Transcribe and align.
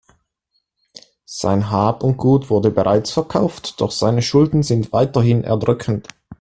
Sein 1.25 1.69
Hab 1.69 2.01
und 2.01 2.17
Gut 2.17 2.49
wurde 2.49 2.71
bereits 2.71 3.11
verkauft, 3.11 3.79
doch 3.81 3.91
seine 3.91 4.23
Schulden 4.23 4.63
sind 4.63 4.91
weiterhin 4.91 5.43
erdrückend. 5.43 6.07